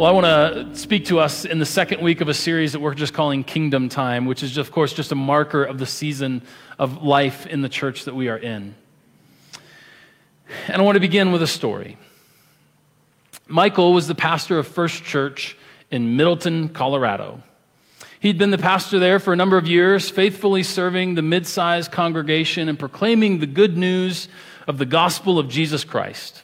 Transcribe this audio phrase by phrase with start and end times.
[0.00, 2.80] Well, I want to speak to us in the second week of a series that
[2.80, 6.40] we're just calling Kingdom Time, which is, of course, just a marker of the season
[6.78, 8.74] of life in the church that we are in.
[10.68, 11.98] And I want to begin with a story.
[13.46, 15.54] Michael was the pastor of First Church
[15.90, 17.42] in Middleton, Colorado.
[18.20, 21.92] He'd been the pastor there for a number of years, faithfully serving the mid sized
[21.92, 24.28] congregation and proclaiming the good news
[24.66, 26.42] of the gospel of Jesus Christ.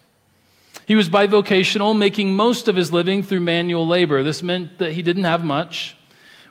[0.87, 4.23] He was bivocational, making most of his living through manual labor.
[4.23, 5.97] This meant that he didn't have much,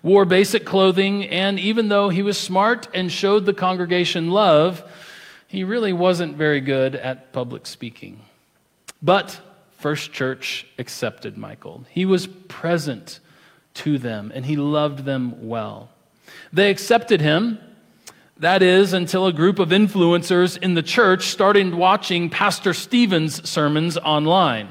[0.03, 4.83] wore basic clothing, and even though he was smart and showed the congregation love,
[5.47, 8.19] he really wasn't very good at public speaking.
[9.01, 9.39] But
[9.77, 11.85] First Church accepted Michael.
[11.89, 13.21] He was present
[13.75, 15.89] to them, and he loved them well.
[16.51, 17.59] They accepted him
[18.37, 23.97] that is, until a group of influencers in the church started watching Pastor Stephen's sermons
[23.97, 24.69] online.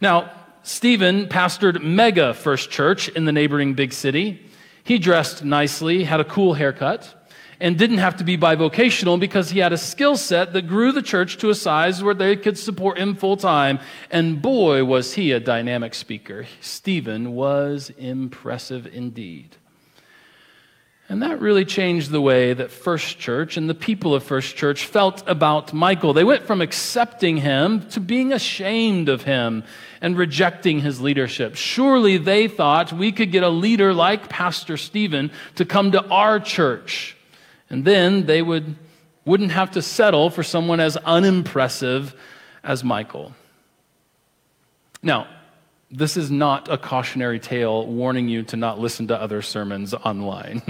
[0.00, 0.30] Now,
[0.62, 4.44] Stephen pastored Mega First Church in the neighboring big city.
[4.84, 7.28] He dressed nicely, had a cool haircut,
[7.60, 11.00] and didn't have to be bivocational because he had a skill set that grew the
[11.00, 13.78] church to a size where they could support him full time.
[14.10, 16.46] And boy, was he a dynamic speaker.
[16.60, 19.56] Stephen was impressive indeed.
[21.12, 24.86] And that really changed the way that First Church and the people of First Church
[24.86, 26.14] felt about Michael.
[26.14, 29.62] They went from accepting him to being ashamed of him
[30.00, 31.54] and rejecting his leadership.
[31.54, 36.40] Surely they thought we could get a leader like Pastor Stephen to come to our
[36.40, 37.14] church.
[37.68, 38.74] And then they would,
[39.26, 42.14] wouldn't have to settle for someone as unimpressive
[42.64, 43.34] as Michael.
[45.02, 45.26] Now,
[45.92, 50.62] this is not a cautionary tale warning you to not listen to other sermons online.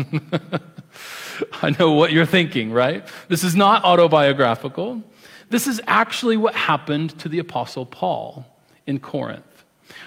[1.62, 3.06] I know what you're thinking, right?
[3.28, 5.02] This is not autobiographical.
[5.48, 8.44] This is actually what happened to the Apostle Paul
[8.86, 9.44] in Corinth.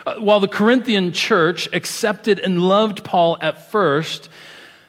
[0.06, 4.30] Uh, while the Corinthian church accepted and loved Paul at first,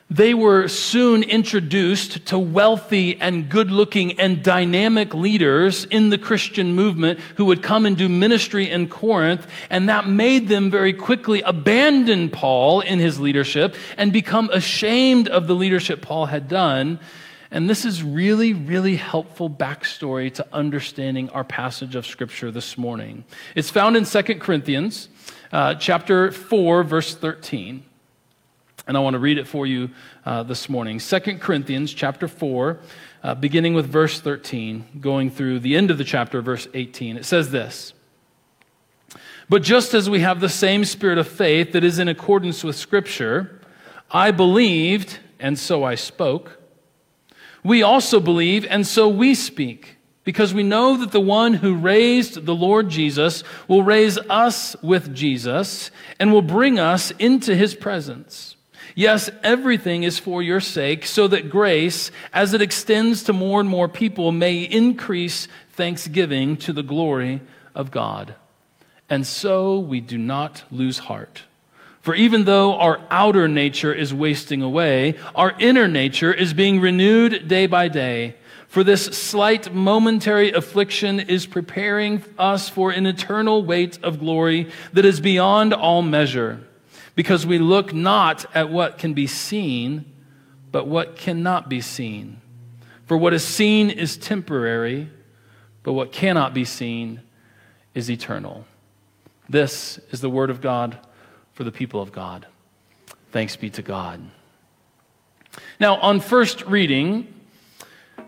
[0.08, 6.74] they were soon introduced to wealthy and good looking and dynamic leaders in the Christian
[6.74, 9.46] movement who would come and do ministry in Corinth.
[9.68, 15.48] And that made them very quickly abandon Paul in his leadership and become ashamed of
[15.48, 17.00] the leadership Paul had done.
[17.50, 23.24] And this is really, really helpful backstory to understanding our passage of Scripture this morning.
[23.56, 25.08] It's found in 2 Corinthians
[25.50, 27.82] uh, chapter 4, verse 13.
[28.86, 29.90] And I want to read it for you
[30.24, 31.00] uh, this morning.
[31.00, 32.78] 2 Corinthians chapter 4,
[33.24, 37.16] uh, beginning with verse 13, going through the end of the chapter, verse 18.
[37.16, 37.94] It says this
[39.48, 42.76] But just as we have the same spirit of faith that is in accordance with
[42.76, 43.60] Scripture,
[44.10, 46.60] I believed, and so I spoke.
[47.64, 52.46] We also believe, and so we speak, because we know that the one who raised
[52.46, 58.55] the Lord Jesus will raise us with Jesus and will bring us into his presence.
[58.98, 63.68] Yes, everything is for your sake, so that grace, as it extends to more and
[63.68, 67.42] more people, may increase thanksgiving to the glory
[67.74, 68.36] of God.
[69.10, 71.42] And so we do not lose heart.
[72.00, 77.48] For even though our outer nature is wasting away, our inner nature is being renewed
[77.48, 78.36] day by day.
[78.66, 85.04] For this slight momentary affliction is preparing us for an eternal weight of glory that
[85.04, 86.66] is beyond all measure
[87.16, 90.04] because we look not at what can be seen,
[90.70, 92.40] but what cannot be seen.
[93.06, 95.10] For what is seen is temporary,
[95.82, 97.22] but what cannot be seen
[97.94, 98.64] is eternal.
[99.48, 100.98] This is the word of God
[101.54, 102.46] for the people of God.
[103.32, 104.20] Thanks be to God.
[105.80, 107.32] Now, on first reading,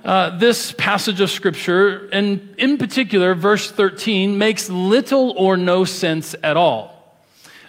[0.04, 6.34] uh, this passage of Scripture, and in particular, verse 13, makes little or no sense
[6.42, 6.97] at all.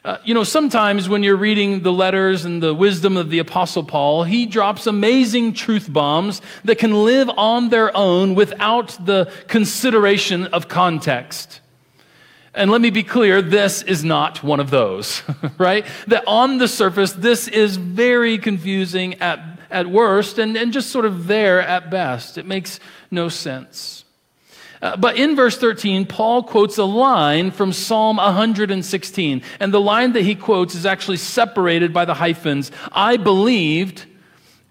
[0.06, 3.84] Uh, you know, sometimes when you're reading the letters and the wisdom of the Apostle
[3.84, 10.46] Paul, he drops amazing truth bombs that can live on their own without the consideration
[10.48, 11.60] of context.
[12.54, 15.22] And let me be clear, this is not one of those,
[15.57, 15.86] right?
[16.07, 21.06] That on the surface, this is very confusing at, at worst and, and just sort
[21.06, 22.38] of there at best.
[22.38, 22.80] It makes
[23.12, 23.99] no sense.
[24.81, 29.42] Uh, but in verse 13, Paul quotes a line from Psalm 116.
[29.60, 34.06] And the line that he quotes is actually separated by the hyphens I believed,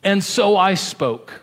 [0.02, 1.42] and so I spoke.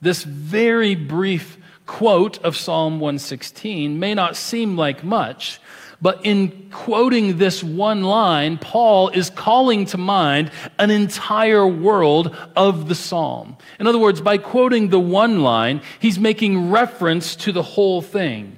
[0.00, 5.58] This very brief quote of Psalm 116 may not seem like much,
[6.00, 12.88] but in quoting this one line, Paul is calling to mind an entire world of
[12.88, 13.56] the psalm.
[13.80, 18.56] In other words, by quoting the one line, he's making reference to the whole thing.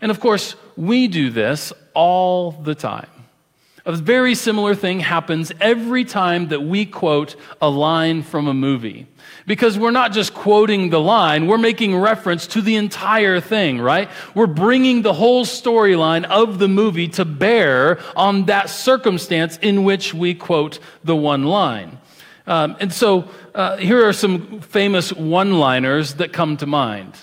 [0.00, 3.19] And of course, we do this all the time.
[3.86, 9.06] A very similar thing happens every time that we quote a line from a movie.
[9.46, 14.10] Because we're not just quoting the line, we're making reference to the entire thing, right?
[14.34, 20.12] We're bringing the whole storyline of the movie to bear on that circumstance in which
[20.12, 21.98] we quote the one line.
[22.46, 27.14] Um, and so uh, here are some famous one liners that come to mind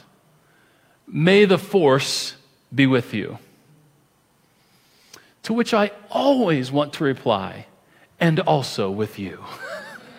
[1.09, 2.35] May the force
[2.73, 3.39] be with you.
[5.47, 7.67] To which I always want to reply,
[8.19, 9.45] and also with you.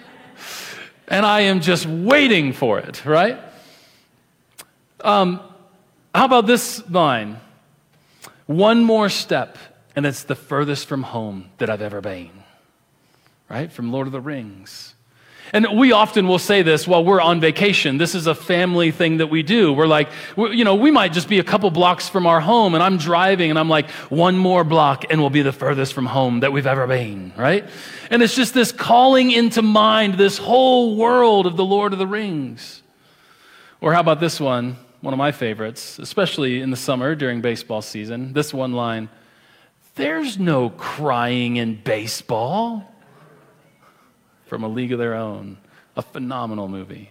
[1.09, 3.39] and I am just waiting for it, right?
[5.03, 5.41] Um,
[6.15, 7.37] how about this line?
[8.47, 9.59] One more step,
[9.95, 12.31] and it's the furthest from home that I've ever been,
[13.51, 13.71] right?
[13.71, 14.95] From Lord of the Rings.
[15.53, 17.97] And we often will say this while we're on vacation.
[17.99, 19.73] This is a family thing that we do.
[19.73, 22.83] We're like, you know, we might just be a couple blocks from our home, and
[22.83, 26.41] I'm driving, and I'm like, one more block, and we'll be the furthest from home
[26.41, 27.65] that we've ever been, right?
[28.11, 32.06] And it's just this calling into mind this whole world of the Lord of the
[32.06, 32.83] Rings.
[33.81, 34.77] Or how about this one?
[35.00, 38.33] One of my favorites, especially in the summer during baseball season.
[38.33, 39.09] This one line
[39.95, 42.95] There's no crying in baseball
[44.49, 45.59] from A League of Their Own,
[45.97, 47.11] a phenomenal movie.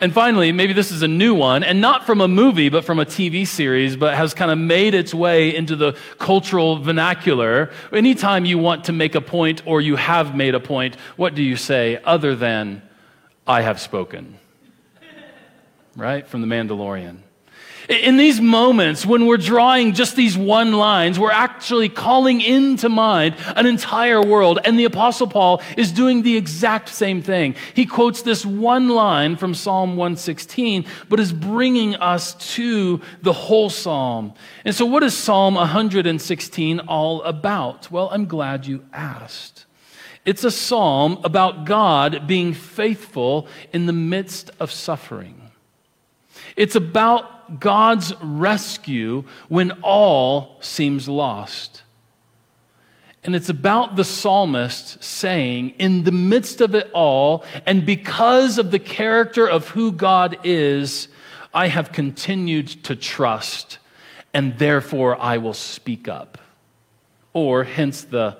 [0.00, 3.00] And finally, maybe this is a new one, and not from a movie, but from
[3.00, 7.72] a TV series, but has kind of made its way into the cultural vernacular.
[7.92, 11.42] Anytime you want to make a point or you have made a point, what do
[11.42, 12.82] you say other than,
[13.44, 14.38] I have spoken?
[15.96, 16.28] Right?
[16.28, 17.18] From The Mandalorian.
[17.88, 23.34] In these moments, when we're drawing just these one lines, we're actually calling into mind
[23.56, 24.58] an entire world.
[24.62, 27.54] And the Apostle Paul is doing the exact same thing.
[27.72, 33.70] He quotes this one line from Psalm 116, but is bringing us to the whole
[33.70, 34.34] psalm.
[34.66, 37.90] And so, what is Psalm 116 all about?
[37.90, 39.64] Well, I'm glad you asked.
[40.26, 45.37] It's a psalm about God being faithful in the midst of suffering.
[46.58, 51.84] It's about God's rescue when all seems lost.
[53.22, 58.72] And it's about the psalmist saying, in the midst of it all, and because of
[58.72, 61.06] the character of who God is,
[61.54, 63.78] I have continued to trust,
[64.34, 66.38] and therefore I will speak up.
[67.32, 68.36] Or, hence the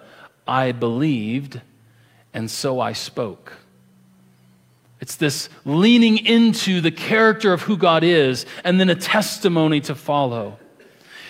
[0.47, 1.61] I believed,
[2.35, 3.53] and so I spoke.
[5.01, 9.95] It's this leaning into the character of who God is and then a testimony to
[9.95, 10.59] follow.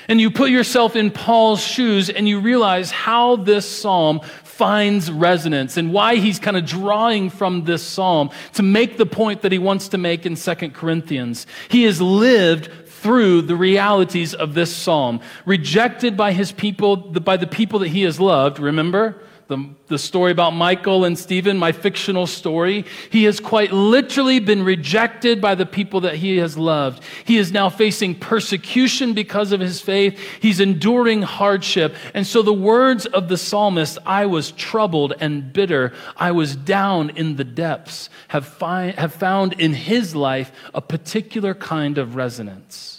[0.08, 5.76] And you put yourself in Paul's shoes and you realize how this psalm finds resonance
[5.76, 9.58] and why he's kind of drawing from this psalm to make the point that he
[9.58, 11.46] wants to make in Second Corinthians.
[11.68, 17.46] He has lived through the realities of this psalm, rejected by his people, by the
[17.46, 19.14] people that he has loved, remember?
[19.48, 24.62] The, the story about Michael and Stephen, my fictional story, he has quite literally been
[24.62, 27.02] rejected by the people that he has loved.
[27.24, 30.20] He is now facing persecution because of his faith.
[30.40, 31.96] He's enduring hardship.
[32.12, 37.10] And so the words of the psalmist, I was troubled and bitter, I was down
[37.10, 42.97] in the depths, have, fi- have found in his life a particular kind of resonance.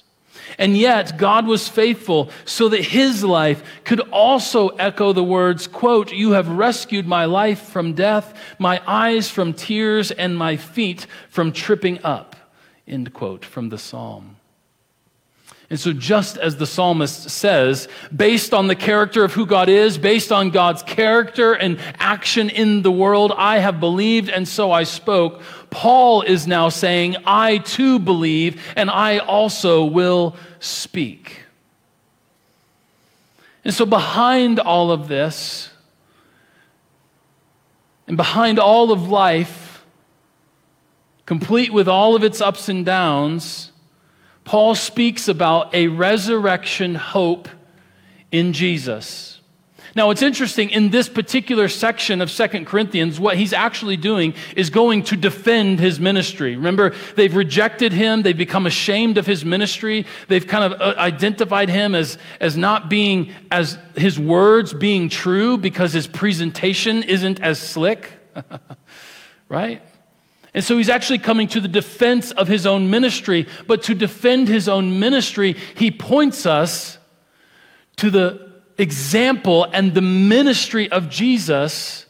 [0.59, 6.11] And yet, God was faithful so that his life could also echo the words, quote,
[6.11, 11.53] You have rescued my life from death, my eyes from tears, and my feet from
[11.53, 12.35] tripping up,
[12.85, 14.35] end quote, from the psalm.
[15.69, 19.99] And so, just as the psalmist says, based on the character of who God is,
[19.99, 24.83] based on God's character and action in the world, I have believed and so I
[24.83, 25.43] spoke.
[25.69, 31.43] Paul is now saying, I too believe and I also will speak.
[33.63, 35.69] And so, behind all of this,
[38.07, 39.85] and behind all of life,
[41.27, 43.71] complete with all of its ups and downs,
[44.49, 47.47] Paul speaks about a resurrection hope
[48.31, 49.41] in Jesus.
[49.95, 54.71] Now, it's interesting, in this particular section of Second Corinthians, what he's actually doing is
[54.71, 56.55] going to defend his ministry.
[56.55, 61.69] Remember, they've rejected him, they've become ashamed of his ministry, they've kind of uh, identified
[61.69, 67.59] him as, as not being, as his words being true because his presentation isn't as
[67.59, 68.13] slick,
[69.47, 69.83] right?
[70.53, 74.47] And so he's actually coming to the defense of his own ministry, but to defend
[74.47, 76.97] his own ministry, he points us
[77.97, 82.05] to the example and the ministry of Jesus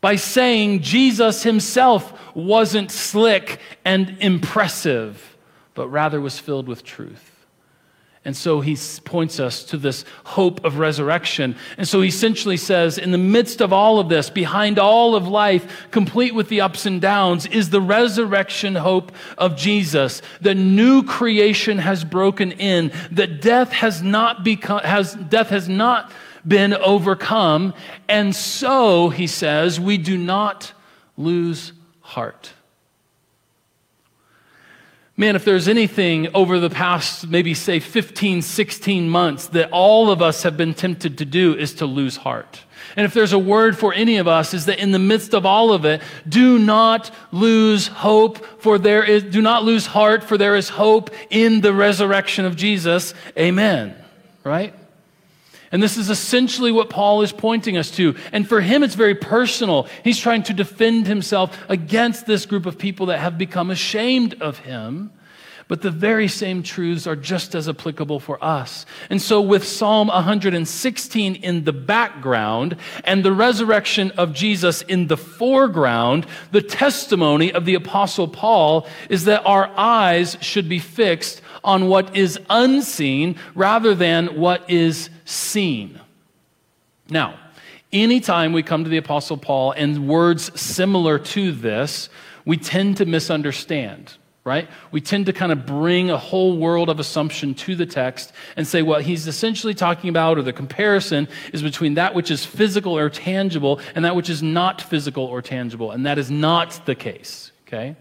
[0.00, 5.36] by saying Jesus himself wasn't slick and impressive,
[5.74, 7.31] but rather was filled with truth.
[8.24, 11.56] And so he points us to this hope of resurrection.
[11.76, 15.26] And so he essentially says, in the midst of all of this, behind all of
[15.26, 20.22] life, complete with the ups and downs, is the resurrection hope of Jesus.
[20.40, 22.92] The new creation has broken in.
[23.10, 26.12] That death has not become, has, death has not
[26.46, 27.74] been overcome.
[28.08, 30.72] And so, he says, we do not
[31.16, 32.52] lose heart.
[35.16, 40.22] Man, if there's anything over the past, maybe say 15, 16 months that all of
[40.22, 42.60] us have been tempted to do is to lose heart.
[42.96, 45.44] And if there's a word for any of us, is that in the midst of
[45.44, 50.38] all of it, do not lose hope, for there is, do not lose heart, for
[50.38, 53.12] there is hope in the resurrection of Jesus.
[53.36, 53.94] Amen.
[54.44, 54.74] Right?
[55.72, 58.14] And this is essentially what Paul is pointing us to.
[58.30, 59.88] And for him, it's very personal.
[60.04, 64.58] He's trying to defend himself against this group of people that have become ashamed of
[64.58, 65.10] him.
[65.68, 68.84] But the very same truths are just as applicable for us.
[69.08, 75.16] And so, with Psalm 116 in the background and the resurrection of Jesus in the
[75.16, 81.88] foreground, the testimony of the Apostle Paul is that our eyes should be fixed on
[81.88, 86.00] what is unseen rather than what is seen.
[87.08, 87.38] Now,
[87.92, 92.08] anytime we come to the Apostle Paul and words similar to this,
[92.44, 94.68] we tend to misunderstand, right?
[94.90, 98.66] We tend to kind of bring a whole world of assumption to the text and
[98.66, 102.98] say what he's essentially talking about, or the comparison, is between that which is physical
[102.98, 105.92] or tangible and that which is not physical or tangible.
[105.92, 107.94] And that is not the case, okay?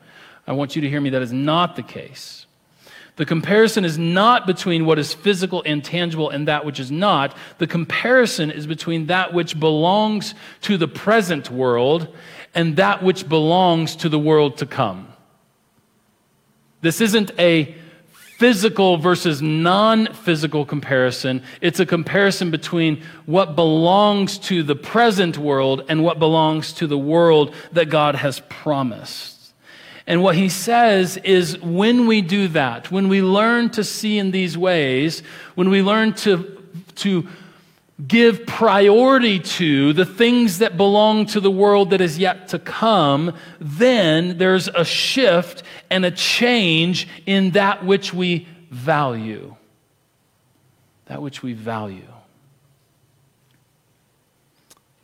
[0.47, 2.40] I want you to hear me, that is not the case.
[3.17, 7.35] The comparison is not between what is physical and tangible and that which is not.
[7.57, 12.07] The comparison is between that which belongs to the present world
[12.55, 15.07] and that which belongs to the world to come.
[16.81, 17.75] This isn't a
[18.41, 21.43] physical versus non physical comparison.
[21.61, 26.97] It's a comparison between what belongs to the present world and what belongs to the
[26.97, 29.40] world that God has promised.
[30.11, 34.31] And what he says is when we do that, when we learn to see in
[34.31, 35.23] these ways,
[35.55, 36.61] when we learn to,
[36.95, 37.29] to
[38.05, 43.33] give priority to the things that belong to the world that is yet to come,
[43.61, 49.55] then there's a shift and a change in that which we value.
[51.05, 52.11] That which we value.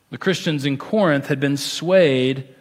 [0.10, 2.54] The Christians in Corinth had been swayed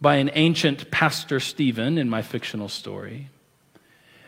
[0.00, 3.28] by an ancient pastor Stephen in my fictional story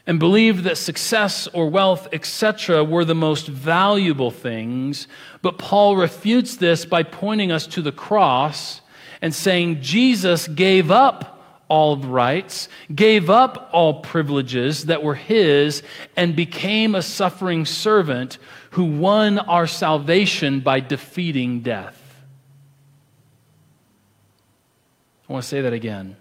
[0.07, 5.07] and believed that success or wealth, etc., were the most valuable things.
[5.43, 8.81] But Paul refutes this by pointing us to the cross
[9.23, 15.85] and saying Jesus gave up all rights, gave up all privileges that were his,
[16.17, 18.39] and became a suffering servant
[18.71, 22.10] who won our salvation by defeating death.
[25.30, 26.16] I want to say that again.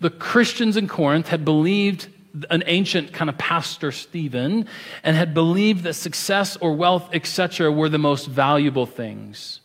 [0.00, 2.08] The Christians in Corinth had believed
[2.48, 4.66] an ancient kind of pastor Stephen
[5.02, 9.60] and had believed that success or wealth, etc., were the most valuable things.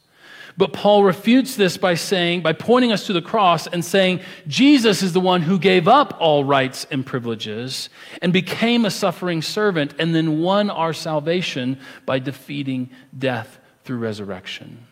[0.58, 5.02] But Paul refutes this by saying, by pointing us to the cross and saying, Jesus
[5.02, 7.90] is the one who gave up all rights and privileges
[8.22, 14.86] and became a suffering servant and then won our salvation by defeating death through resurrection.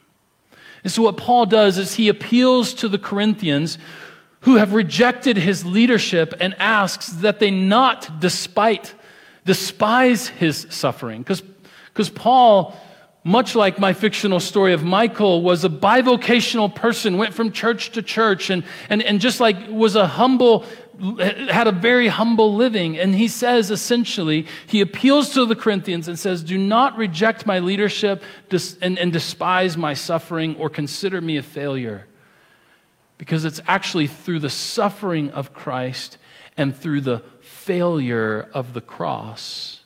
[0.88, 3.78] And so, what Paul does is he appeals to the Corinthians
[4.40, 8.94] who have rejected his leadership and asks that they not despite,
[9.44, 11.24] despise his suffering.
[11.24, 12.80] Because Paul,
[13.26, 18.02] much like my fictional story of Michael, was a bivocational person, went from church to
[18.02, 20.66] church, and, and, and just like was a humble
[21.00, 22.98] had a very humble living.
[22.98, 27.60] And he says essentially, he appeals to the Corinthians and says, Do not reject my
[27.60, 28.24] leadership
[28.82, 32.08] and, despise my suffering or consider me a failure.
[33.18, 36.18] Because it's actually through the suffering of Christ
[36.56, 39.82] and through the failure of the cross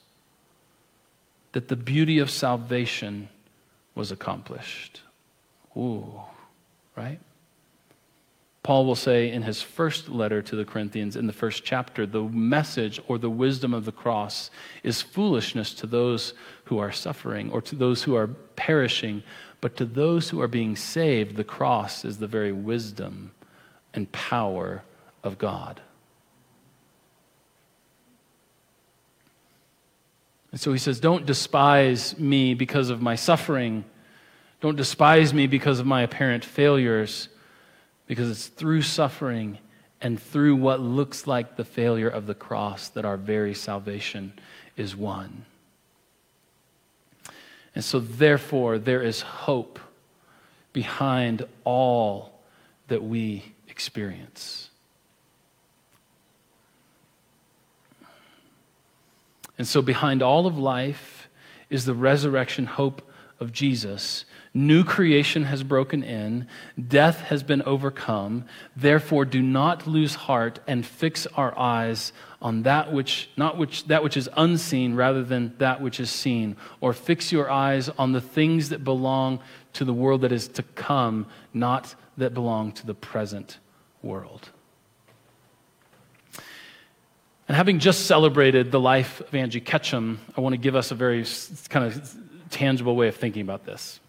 [1.54, 3.30] that the beauty of salvation
[3.96, 5.02] was accomplished.
[5.76, 6.22] Ooh,
[6.96, 7.20] right?
[8.64, 12.22] Paul will say in his first letter to the Corinthians, in the first chapter, the
[12.22, 14.52] message or the wisdom of the cross
[14.84, 16.34] is foolishness to those
[16.66, 19.24] who are suffering or to those who are perishing,
[19.62, 23.32] but to those who are being saved, the cross is the very wisdom
[23.96, 24.84] and power
[25.24, 25.82] of God.
[30.52, 33.86] And so he says, Don't despise me because of my suffering.
[34.60, 37.30] Don't despise me because of my apparent failures,
[38.12, 39.58] because it's through suffering
[40.02, 44.34] and through what looks like the failure of the cross that our very salvation
[44.76, 45.46] is won.
[47.74, 49.80] And so, therefore, there is hope
[50.74, 52.42] behind all
[52.90, 54.70] that we experience.
[59.58, 61.30] And so, behind all of life
[61.70, 64.26] is the resurrection hope of Jesus.
[64.54, 66.46] New creation has broken in,
[66.88, 68.44] death has been overcome.
[68.76, 74.04] Therefore, do not lose heart and fix our eyes on that which not which that
[74.04, 78.20] which is unseen rather than that which is seen or fix your eyes on the
[78.20, 79.40] things that belong
[79.74, 83.60] to the world that is to come not that belong to the present
[84.02, 84.50] world
[87.48, 90.96] and having just celebrated the life of Angie Ketchum, I want to give us a
[90.96, 91.26] very
[91.68, 92.18] kind of
[92.50, 94.01] tangible way of thinking about this.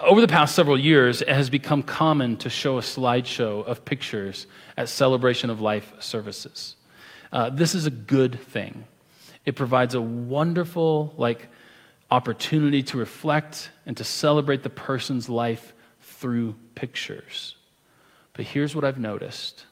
[0.00, 4.46] Over the past several years, it has become common to show a slideshow of pictures
[4.76, 6.74] at celebration of life services.
[7.32, 8.84] Uh, this is a good thing.
[9.44, 11.48] It provides a wonderful, like,
[12.10, 17.56] opportunity to reflect and to celebrate the person's life through pictures.
[18.32, 19.66] But here's what I've noticed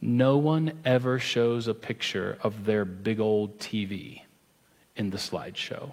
[0.00, 4.22] no one ever shows a picture of their big old TV
[4.96, 5.92] in the slideshow.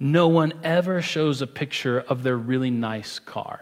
[0.00, 3.60] No one ever shows a picture of their really nice car.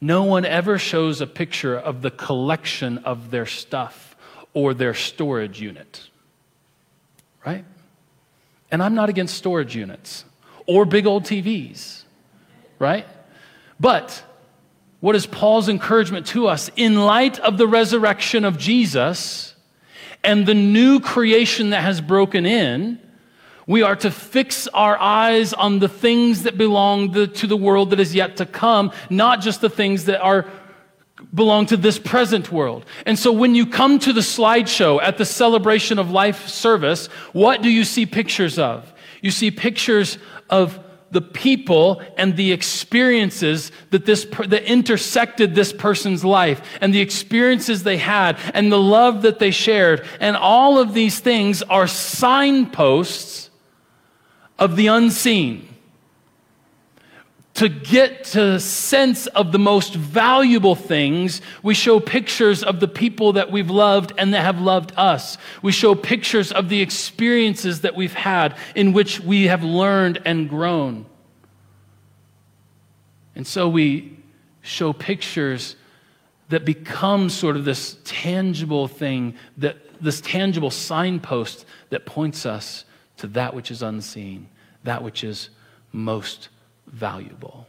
[0.00, 4.16] No one ever shows a picture of the collection of their stuff
[4.54, 6.08] or their storage unit.
[7.44, 7.64] Right?
[8.70, 10.24] And I'm not against storage units
[10.66, 12.04] or big old TVs.
[12.78, 13.06] Right?
[13.78, 14.22] But
[15.00, 16.70] what is Paul's encouragement to us?
[16.76, 19.54] In light of the resurrection of Jesus
[20.24, 22.98] and the new creation that has broken in,
[23.66, 28.00] we are to fix our eyes on the things that belong to the world that
[28.00, 30.46] is yet to come, not just the things that are
[31.34, 32.84] belong to this present world.
[33.06, 37.62] And so when you come to the slideshow at the celebration of life service, what
[37.62, 38.92] do you see pictures of?
[39.20, 40.18] You see pictures
[40.48, 40.78] of
[41.10, 47.82] the people and the experiences that this that intersected this person's life and the experiences
[47.82, 53.49] they had and the love that they shared and all of these things are signposts
[54.60, 55.70] of the unseen
[57.60, 62.88] to get to a sense of the most valuable things, we show pictures of the
[62.88, 65.36] people that we've loved and that have loved us.
[65.60, 70.48] We show pictures of the experiences that we've had in which we have learned and
[70.48, 71.04] grown.
[73.34, 74.16] And so we
[74.62, 75.76] show pictures
[76.48, 82.86] that become sort of this tangible thing, that this tangible signpost that points us
[83.20, 84.48] to that which is unseen,
[84.84, 85.50] that which is
[85.92, 86.48] most
[86.86, 87.66] valuable.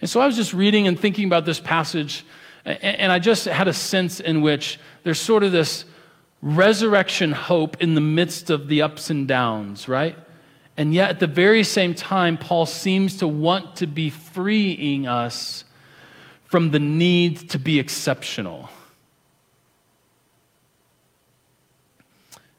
[0.00, 2.24] And so I was just reading and thinking about this passage,
[2.64, 5.84] and I just had a sense in which there's sort of this
[6.42, 10.16] resurrection hope in the midst of the ups and downs, right?
[10.76, 15.64] And yet, at the very same time, Paul seems to want to be freeing us
[16.44, 18.68] from the need to be exceptional.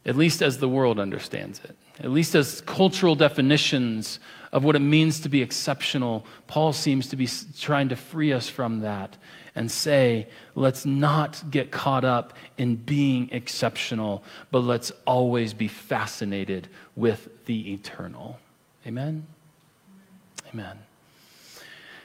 [0.05, 4.19] At least as the world understands it, at least as cultural definitions
[4.51, 7.27] of what it means to be exceptional, Paul seems to be
[7.59, 9.17] trying to free us from that
[9.55, 16.67] and say, let's not get caught up in being exceptional, but let's always be fascinated
[16.95, 18.37] with the eternal.
[18.85, 19.25] Amen?
[20.53, 20.77] Amen.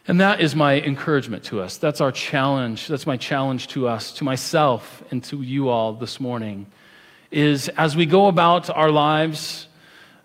[0.09, 1.77] And that is my encouragement to us.
[1.77, 2.89] That's our challenge.
[2.89, 6.67] That's my challenge to us, to myself, and to you all this morning.
[7.31, 9.69] Is as we go about our lives,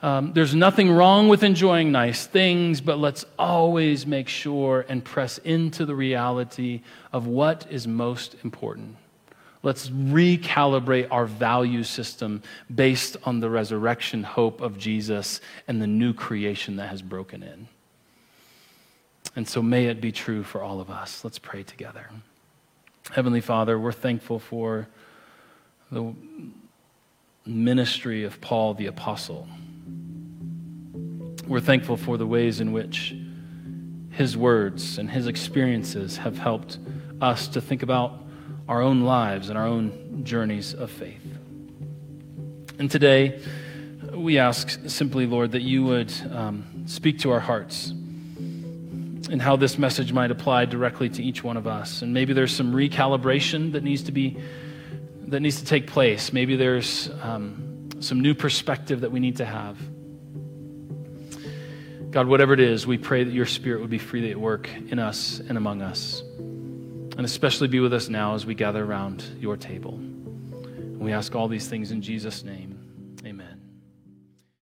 [0.02, 5.38] um, there's nothing wrong with enjoying nice things, but let's always make sure and press
[5.40, 8.98] into the reality of what is most important.
[9.64, 16.14] Let's recalibrate our value system based on the resurrection hope of Jesus and the new
[16.14, 17.68] creation that has broken in.
[19.36, 21.24] And so may it be true for all of us.
[21.24, 22.10] Let's pray together.
[23.12, 24.88] Heavenly Father, we're thankful for
[25.92, 26.14] the
[27.46, 29.48] ministry of Paul the Apostle.
[31.48, 33.16] We're thankful for the ways in which
[34.10, 36.80] his words and his experiences have helped
[37.22, 38.14] us to think about
[38.68, 41.22] our own lives and our own journeys of faith.
[42.80, 43.42] And today,
[44.14, 49.78] we ask simply, Lord, that you would um, speak to our hearts and how this
[49.78, 52.02] message might apply directly to each one of us.
[52.02, 54.38] And maybe there's some recalibration that needs to be
[55.28, 56.32] that needs to take place.
[56.32, 59.78] Maybe there's um, some new perspective that we need to have.
[62.12, 65.00] God, whatever it is, we pray that your Spirit would be freely at work in
[65.00, 69.58] us and among us, and especially be with us now as we gather around your
[69.58, 69.96] table.
[69.96, 72.75] And we ask all these things in Jesus' name.